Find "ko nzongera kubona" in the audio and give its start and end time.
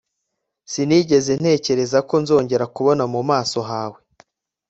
2.07-3.03